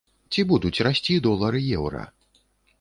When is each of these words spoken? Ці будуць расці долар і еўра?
Ці 0.35 0.45
будуць 0.51 0.83
расці 0.87 1.19
долар 1.27 1.61
і 1.63 1.65
еўра? 1.83 2.03